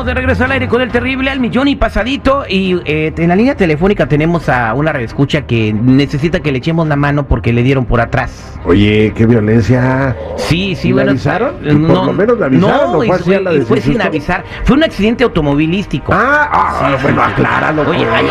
estamos 0.00 0.06
de 0.06 0.14
regreso 0.14 0.44
al 0.44 0.52
aire 0.52 0.66
con 0.68 0.80
el 0.80 0.90
terrible 0.90 1.30
al 1.30 1.40
millón 1.40 1.68
y 1.68 1.76
pasadito. 1.76 2.44
Y 2.48 2.80
eh, 2.86 3.12
en 3.16 3.28
la 3.28 3.36
línea 3.36 3.54
telefónica 3.54 4.06
tenemos 4.06 4.48
a 4.48 4.72
una 4.72 4.92
escucha 4.92 5.42
que 5.42 5.72
necesita 5.74 6.40
que 6.40 6.50
le 6.52 6.58
echemos 6.58 6.88
la 6.88 6.96
mano 6.96 7.26
porque 7.26 7.52
le 7.52 7.62
dieron 7.62 7.84
por 7.84 8.00
atrás. 8.00 8.58
Oye, 8.64 9.12
qué 9.14 9.26
violencia. 9.26 10.16
Sí, 10.36 10.74
sí, 10.74 10.88
¿Le 10.88 10.94
bueno. 10.94 11.10
avisaron? 11.10 11.54
eh, 11.64 11.72
Por 11.72 12.06
lo 12.06 12.12
menos 12.14 12.40
avisaron, 12.40 12.92
No, 12.92 12.98
¿o 12.98 13.04
y 13.04 13.08
fue 13.10 13.40
la 13.40 13.52
y 13.52 13.80
sin 13.80 14.00
avisar. 14.00 14.44
Fue 14.64 14.76
un 14.76 14.84
accidente 14.84 15.24
automovilístico. 15.24 16.12
Ah, 16.14 16.48
ah, 16.50 16.96
Sí, 16.96 17.02
bueno, 17.02 17.22
sí. 17.26 17.32
acláralo. 17.32 17.82
Oye, 17.90 18.06
hay, 18.08 18.26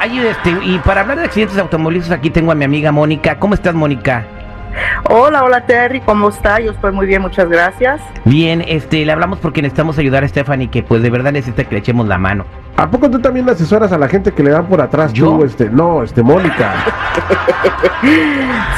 hay, 0.00 0.18
este, 0.26 0.50
y 0.64 0.78
para 0.78 1.02
hablar 1.02 1.18
de 1.18 1.24
accidentes 1.24 1.58
automovilísticos, 1.58 2.16
aquí 2.18 2.30
tengo 2.30 2.50
a 2.52 2.54
mi 2.54 2.64
amiga 2.64 2.92
Mónica. 2.92 3.38
¿Cómo 3.38 3.52
estás, 3.54 3.74
Mónica? 3.74 4.26
Hola, 5.08 5.44
hola 5.44 5.66
Terry, 5.66 6.00
¿cómo 6.00 6.28
está? 6.28 6.60
Yo 6.60 6.72
estoy 6.72 6.92
muy 6.92 7.06
bien, 7.06 7.22
muchas 7.22 7.48
gracias. 7.48 8.00
Bien, 8.24 8.64
este, 8.66 9.04
le 9.04 9.12
hablamos 9.12 9.38
porque 9.38 9.62
necesitamos 9.62 9.98
ayudar 9.98 10.24
a 10.24 10.28
Stephanie, 10.28 10.68
que 10.68 10.82
pues 10.82 11.02
de 11.02 11.10
verdad 11.10 11.32
necesita 11.32 11.64
que 11.64 11.74
le 11.74 11.80
echemos 11.80 12.06
la 12.06 12.18
mano. 12.18 12.44
¿A 12.80 12.90
poco 12.90 13.10
tú 13.10 13.18
también 13.18 13.46
asesoras 13.48 13.92
a 13.92 13.98
la 13.98 14.08
gente 14.08 14.32
que 14.32 14.42
le 14.42 14.50
dan 14.50 14.64
por 14.66 14.80
atrás? 14.80 15.12
¿Yo? 15.12 15.26
Tú, 15.36 15.44
este, 15.44 15.68
no, 15.68 16.02
este, 16.02 16.22
Mónica. 16.22 16.72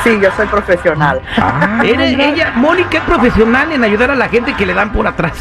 Sí, 0.02 0.18
yo 0.20 0.28
soy 0.36 0.46
profesional. 0.48 1.20
Ah, 1.36 1.80
Eres- 1.84 2.18
ella, 2.18 2.52
Mónica 2.56 2.98
es 2.98 3.04
profesional 3.04 3.70
en 3.70 3.84
ayudar 3.84 4.10
a 4.10 4.16
la 4.16 4.28
gente 4.28 4.52
que 4.54 4.66
le 4.66 4.74
dan 4.74 4.90
por 4.90 5.06
atrás. 5.06 5.32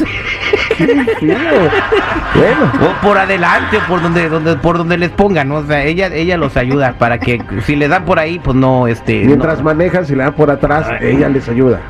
Bueno, 0.78 2.72
O 2.80 3.00
por 3.04 3.18
adelante, 3.18 3.78
o 3.78 3.80
por 3.88 4.00
donde, 4.02 4.28
donde, 4.28 4.54
por 4.56 4.78
donde 4.78 4.96
les 4.98 5.10
pongan, 5.10 5.48
¿no? 5.48 5.56
O 5.56 5.64
sea, 5.64 5.82
ella, 5.82 6.06
ella 6.06 6.36
los 6.36 6.56
ayuda 6.56 6.92
para 6.96 7.18
que 7.18 7.42
si 7.66 7.74
le 7.74 7.88
dan 7.88 8.04
por 8.04 8.20
ahí, 8.20 8.38
pues 8.38 8.56
no, 8.56 8.86
este. 8.86 9.24
mientras 9.24 9.58
no- 9.58 9.64
manejan, 9.64 10.06
si 10.06 10.14
le 10.14 10.22
dan 10.22 10.34
por 10.34 10.48
atrás, 10.50 10.86
ella 11.00 11.28
les 11.28 11.48
ayuda. 11.48 11.80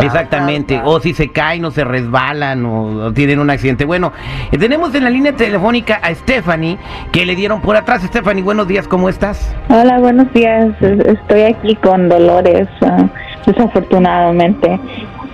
Exactamente, 0.00 0.80
o 0.84 1.00
si 1.00 1.12
se 1.14 1.28
caen 1.28 1.64
o 1.64 1.70
se 1.70 1.84
resbalan 1.84 2.64
o, 2.64 3.06
o 3.06 3.12
tienen 3.12 3.38
un 3.38 3.50
accidente. 3.50 3.84
Bueno, 3.84 4.12
eh, 4.50 4.58
tenemos 4.58 4.94
en 4.94 5.04
la 5.04 5.10
línea 5.10 5.32
telefónica 5.34 6.00
a 6.02 6.14
Stephanie, 6.14 6.78
que 7.12 7.26
le 7.26 7.34
dieron 7.36 7.60
por 7.60 7.76
atrás. 7.76 8.02
Stephanie, 8.02 8.42
buenos 8.42 8.66
días, 8.68 8.88
¿cómo 8.88 9.08
estás? 9.08 9.54
Hola, 9.68 9.98
buenos 9.98 10.32
días. 10.32 10.70
Es- 10.80 11.06
Estoy 11.06 11.42
aquí 11.42 11.74
con 11.76 12.08
dolores, 12.08 12.68
ah, 12.82 13.06
desafortunadamente. 13.46 14.78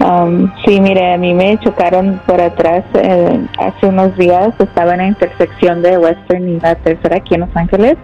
Um, 0.00 0.48
sí, 0.64 0.80
mire, 0.80 1.14
a 1.14 1.18
mí 1.18 1.34
me 1.34 1.58
chocaron 1.58 2.20
por 2.24 2.40
atrás 2.40 2.84
eh, 2.94 3.40
hace 3.58 3.86
unos 3.86 4.16
días. 4.16 4.50
Estaba 4.60 4.92
en 4.92 4.98
la 4.98 5.06
intersección 5.08 5.82
de 5.82 5.98
Western 5.98 6.48
y 6.48 6.60
la 6.60 6.76
tercera 6.76 7.16
aquí 7.16 7.34
en 7.34 7.40
Los 7.40 7.56
Ángeles 7.56 7.96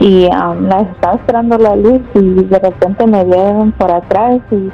y 0.00 0.24
um, 0.26 0.66
estaba 0.94 1.16
esperando 1.16 1.58
la 1.58 1.76
luz 1.76 2.00
y 2.14 2.44
de 2.44 2.58
repente 2.58 3.06
me 3.06 3.24
dieron 3.26 3.72
por 3.72 3.90
atrás 3.90 4.40
y 4.50 4.70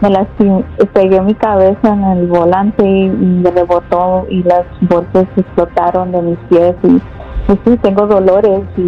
me 0.00 0.10
lastim- 0.10 0.64
pegué 0.92 1.20
mi 1.20 1.34
cabeza 1.34 1.92
en 1.92 2.02
el 2.04 2.26
volante 2.26 2.84
y 2.84 3.08
me 3.08 3.50
rebotó 3.50 4.26
y 4.28 4.42
las 4.42 4.64
bolsas 4.82 5.26
explotaron 5.36 6.12
de 6.12 6.22
mis 6.22 6.38
pies 6.48 6.74
y 6.82 7.00
pues 7.46 7.58
sí, 7.66 7.76
tengo 7.82 8.06
dolores 8.06 8.62
y, 8.78 8.80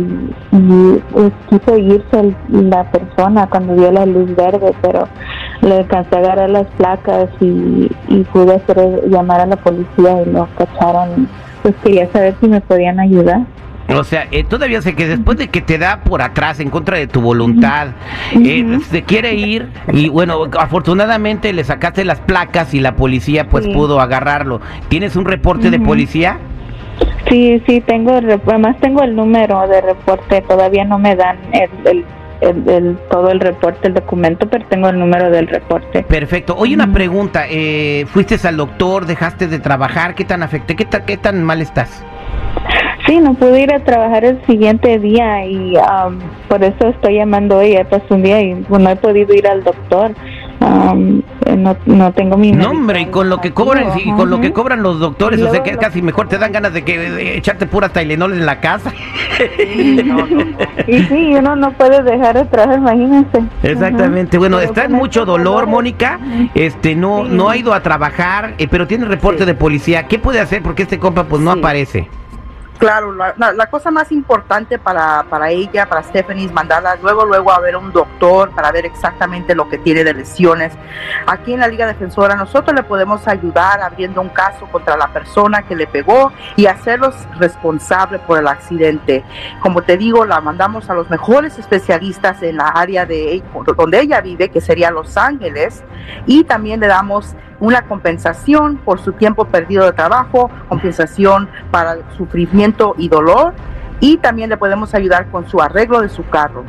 y, 0.57 1.03
pues, 1.13 1.31
quiso 1.51 1.77
irse 1.77 2.35
la 2.49 2.91
persona 2.91 3.47
cuando 3.51 3.75
dio 3.75 3.93
la 3.93 4.07
luz 4.07 4.35
verde, 4.35 4.73
pero 4.81 5.07
le 5.61 5.77
alcancé 5.77 6.17
a 6.17 6.19
agarrar 6.21 6.49
las 6.49 6.67
placas 6.79 7.29
y, 7.41 7.91
y 8.09 8.25
pude 8.33 8.55
hacer 8.55 9.11
llamar 9.11 9.43
a 9.43 9.47
la 9.47 9.57
policía 9.57 10.23
y 10.23 10.31
lo 10.33 10.49
cacharon. 10.57 11.29
Pues 11.63 11.75
quería 11.85 12.11
saber 12.13 12.35
si 12.41 12.49
me 12.49 12.63
podían 12.63 12.99
ayudar. 12.99 13.43
O 13.89 14.03
sea, 14.05 14.27
eh, 14.33 14.43
todavía 14.43 14.83
sé 14.83 14.95
que 14.95 15.07
después 15.07 15.39
de 15.39 15.49
que 15.49 15.61
te 15.61 15.79
da 15.79 16.01
por 16.01 16.21
atrás 16.21 16.59
en 16.61 16.71
contra 16.71 16.97
de 16.99 17.07
tu 17.07 17.21
voluntad, 17.21 17.89
eh, 18.33 18.79
se 18.91 19.03
quiere 19.03 19.35
ir 19.35 19.69
y 19.93 20.09
bueno, 20.09 20.45
afortunadamente 20.59 21.53
le 21.53 21.63
sacaste 21.63 22.05
las 22.05 22.21
placas 22.21 22.75
y 22.75 22.81
la 22.81 22.97
policía 22.97 23.49
pues 23.49 23.65
Sí. 23.65 23.73
pudo 23.73 24.01
agarrarlo. 24.01 24.61
¿Tienes 24.89 25.15
un 25.15 25.25
reporte 25.25 25.71
de 25.71 25.79
policía? 25.79 26.39
Sí, 27.29 27.63
sí, 27.67 27.81
tengo, 27.81 28.13
además 28.15 28.77
tengo 28.81 29.03
el 29.03 29.15
número 29.15 29.67
de 29.69 29.81
reporte, 29.81 30.43
todavía 30.43 30.85
no 30.85 30.99
me 30.99 31.15
dan 31.15 31.37
el, 31.53 31.71
el, 31.85 32.05
el- 32.41 32.69
el- 32.69 32.99
todo 33.11 33.31
el 33.31 33.41
reporte, 33.41 33.89
el 33.89 33.95
documento, 33.95 34.49
pero 34.49 34.65
tengo 34.67 34.89
el 34.89 34.99
número 34.99 35.31
del 35.31 35.47
reporte. 35.47 36.03
Perfecto. 36.03 36.55
Oye, 36.57 36.75
una 36.75 36.93
pregunta. 36.93 37.45
Eh, 37.49 38.05
¿Fuiste 38.09 38.37
al 38.47 38.57
doctor? 38.57 39.07
¿Dejaste 39.07 39.47
de 39.49 39.59
trabajar? 39.59 40.15
¿Qué 40.15 40.25
tan 40.25 40.43
afecté? 40.43 40.77
¿Qué, 40.77 40.85
ta- 40.85 41.05
¿Qué 41.05 41.17
tan 41.17 41.43
mal 41.43 41.61
estás? 41.63 42.05
Sí, 43.07 43.21
no 43.21 43.35
pude 43.35 43.61
ir 43.63 43.73
a 43.73 43.85
trabajar 43.85 44.25
el 44.25 44.45
siguiente 44.47 44.99
día 44.99 45.45
y 45.47 45.75
am, 45.77 46.19
por 46.49 46.65
eso 46.65 46.89
estoy 46.89 47.15
llamando 47.15 47.59
hoy. 47.59 47.79
Pasó 47.89 48.15
un 48.15 48.23
día 48.23 48.41
y 48.43 48.55
pues, 48.69 48.83
no 48.83 48.91
he 48.91 48.97
podido 48.97 49.33
ir 49.33 49.47
al 49.47 49.63
doctor. 49.63 50.13
Am, 50.59 51.23
eh, 51.45 51.55
no, 51.57 51.77
no 51.85 52.13
tengo 52.13 52.37
mi 52.37 52.51
No, 52.51 52.71
hombre, 52.71 53.03
y 53.03 53.07
con 53.07 53.29
lo 53.29 53.41
que 53.41 53.53
cobran, 53.53 53.89
y 54.03 54.11
con 54.13 54.31
lo 54.31 54.41
que 54.41 54.53
cobran 54.53 54.83
los 54.83 54.99
doctores, 54.99 55.41
o 55.43 55.51
sea 55.53 55.63
que 55.63 55.77
casi 55.77 56.01
mejor 56.03 56.29
te 56.29 56.39
dan 56.39 56.51
ganas 56.51 56.73
de 56.73 56.83
que 56.83 56.99
de 56.99 57.37
echarte 57.37 57.67
puras 57.67 57.93
Tylenol 57.93 58.33
en 58.33 58.47
la 58.47 58.59
casa. 58.61 58.91
Sí, 59.57 60.01
no. 60.05 60.27
Y 60.89 60.99
sí, 61.05 61.35
uno 61.39 61.55
no 61.57 61.71
puede 61.73 62.03
dejar 62.03 62.35
de 62.37 62.45
trabajar, 62.47 62.79
imagínense. 62.79 63.43
Exactamente. 63.63 64.39
Bueno, 64.39 64.57
Pero 64.57 64.69
está 64.71 64.85
en 64.87 64.93
mucho 64.93 65.25
dolor, 65.27 65.45
dolores- 65.45 65.69
Mónica. 65.71 66.19
Este, 66.55 66.95
no, 66.97 67.25
Sí. 67.27 67.33
no 67.33 67.51
ha 67.51 67.57
ido 67.57 67.75
a 67.75 67.83
trabajar, 67.83 68.55
eh, 68.59 68.67
pero 68.69 68.87
tiene 68.87 69.05
reporte 69.05 69.41
Sí. 69.41 69.45
de 69.47 69.55
policía. 69.55 70.05
¿Qué 70.09 70.19
puede 70.19 70.41
hacer? 70.41 70.63
Porque 70.63 70.83
este 70.85 70.99
compa, 70.99 71.25
pues, 71.25 71.43
no 71.43 71.51
aparece. 71.53 72.09
Claro, 72.79 73.13
la, 73.13 73.67
cosa 73.71 73.91
más 73.91 74.13
importante 74.13 74.79
para, 74.79 75.25
para 75.31 75.51
ella, 75.51 75.89
para 75.89 76.03
Stephanie, 76.03 76.45
es 76.45 76.53
mandarla 76.53 76.97
luego, 76.97 77.25
luego 77.25 77.51
a 77.51 77.59
ver 77.59 77.75
a 77.75 77.79
un 77.79 77.91
doctor 77.91 78.51
para 78.51 78.71
ver 78.71 78.85
exactamente 78.85 79.55
lo 79.55 79.69
que 79.69 79.79
tiene 79.79 80.05
de 80.05 80.13
lesiones. 80.13 80.73
Aquí 81.27 81.55
en 81.55 81.61
la 81.61 81.69
Liga 81.69 81.87
Defensora 81.87 82.37
nosotros 82.37 82.75
le 82.75 82.83
podemos 82.83 83.27
ayudar 83.27 83.81
abriendo 83.81 84.21
un 84.21 84.29
caso 84.29 84.67
contra 84.67 84.97
la 84.97 85.09
persona 85.09 85.63
que 85.63 85.75
le 85.75 85.87
pegó 85.87 86.33
y 86.57 86.67
hacerlos 86.67 87.15
responsables 87.39 88.21
por 88.23 88.39
el 88.39 88.47
accidente. 88.47 89.25
Como 89.61 89.83
te 89.83 89.97
digo, 89.97 90.27
la 90.27 90.41
mandamos 90.43 90.91
a 90.91 90.95
los 90.95 91.09
mejores 91.09 91.59
especialistas 91.59 92.43
en 92.43 92.59
la 92.59 92.69
área 92.69 93.07
de 93.07 93.43
donde 93.77 94.01
ella 94.01 94.21
vive, 94.21 94.51
que 94.51 94.61
sería 94.61 94.91
Los 94.91 95.17
Ángeles, 95.17 95.83
y 96.27 96.45
también 96.45 96.81
le 96.81 96.89
damos 96.89 97.35
una 97.61 97.83
compensación 97.83 98.77
por 98.77 99.01
su 99.01 99.13
tiempo 99.13 99.47
perdido 99.47 99.85
de 99.85 99.93
trabajo, 99.93 100.51
compensación 100.69 101.49
para 101.71 101.99
sufrimiento 102.17 102.95
y 102.99 103.09
dolor, 103.09 103.55
y 104.01 104.19
también 104.19 104.51
le 104.51 104.57
podemos 104.57 104.95
ayudar 104.95 105.31
con 105.31 105.49
su 105.49 105.61
arreglo 105.61 106.01
de 106.01 106.09
su 106.09 106.27
carro. 106.29 106.65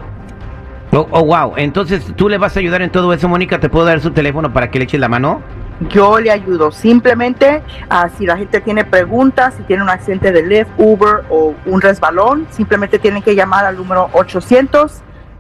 Oh, 0.94 1.08
oh, 1.12 1.26
wow. 1.26 1.54
Entonces, 1.58 2.14
¿tú 2.16 2.30
le 2.30 2.38
vas 2.38 2.56
a 2.56 2.60
ayudar 2.60 2.82
en 2.82 2.90
todo 2.90 3.12
eso, 3.12 3.28
Mónica? 3.28 3.60
¿Te 3.60 3.70
puedo 3.70 3.86
dar 3.86 4.00
su 4.00 4.12
teléfono 4.12 4.54
para 4.54 4.72
que 4.72 4.80
le 4.80 4.86
eches 4.86 5.00
la 5.00 5.10
mano? 5.10 5.42
Yo 5.90 6.20
le 6.20 6.32
ayudo. 6.32 6.72
Simplemente, 6.72 7.62
ah, 7.90 8.10
si 8.18 8.26
la 8.26 8.38
gente 8.38 8.62
tiene 8.62 8.84
preguntas, 8.84 9.54
si 9.56 9.64
tiene 9.64 9.84
un 9.84 9.90
accidente 9.90 10.32
de 10.32 10.44
Lyft, 10.44 10.72
Uber 10.78 11.24
o 11.30 11.54
un 11.66 11.82
resbalón, 11.82 12.48
simplemente 12.50 12.98
tienen 13.00 13.22
que 13.22 13.36
llamar 13.36 13.66
al 13.66 13.76
número 13.76 14.10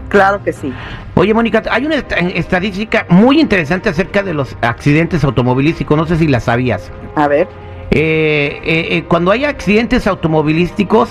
Claro 0.10 0.44
que 0.44 0.52
sí. 0.52 0.74
Oye, 1.16 1.34
Mónica, 1.34 1.64
hay 1.72 1.86
una 1.86 1.96
est- 1.96 2.12
estadística 2.36 3.06
muy 3.10 3.40
interesante 3.40 3.88
acerca 3.90 4.24
de 4.24 4.34
los 4.34 4.58
accidentes 4.62 5.24
automovilísticos. 5.24 5.98
No 5.98 6.06
sé 6.06 6.18
si 6.18 6.28
la 6.28 6.42
sabías. 6.42 6.92
A 7.16 7.28
ver. 7.30 7.48
Eh, 7.94 8.62
eh, 8.64 8.88
eh, 8.98 9.04
cuando 9.08 9.32
hay 9.32 9.44
accidentes 9.44 10.08
automovilísticos, 10.08 11.10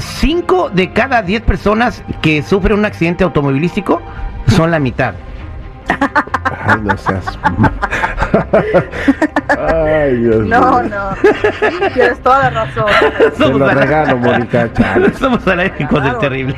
5 0.00 0.70
de 0.70 0.92
cada 0.92 1.22
10 1.22 1.42
personas 1.42 2.02
que 2.20 2.42
sufren 2.42 2.78
un 2.78 2.84
accidente 2.84 3.22
automovilístico 3.22 4.02
son 4.48 4.70
la 4.72 4.80
mitad. 4.80 5.14
Ay, 6.66 6.80
no 6.82 6.96
seas. 6.98 7.38
Ay, 9.72 10.16
Dios 10.16 10.46
No, 10.46 10.82
mío. 10.82 10.90
no. 10.90 11.88
Tienes 11.94 12.18
toda 12.22 12.50
la 12.50 12.64
razón. 12.64 12.84
Te 13.36 13.48
lo 13.48 13.66
al- 13.66 13.78
regalo, 13.78 14.16
Mónica. 14.18 14.68
Somos 15.18 15.46
al 15.46 15.60
aire 15.60 15.86
con 15.86 15.98
el 15.98 16.02
Claro. 16.02 16.18
terrible. 16.18 16.56